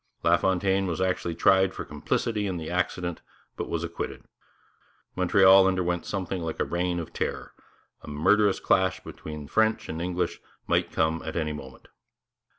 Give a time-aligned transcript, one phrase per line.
[0.23, 3.21] LaFontaine was actually tried for complicity in the accident,
[3.55, 4.23] but was acquitted.
[5.15, 7.53] Montreal underwent something like a Reign of Terror;
[8.01, 11.87] a murderous clash between French and English might come at any moment.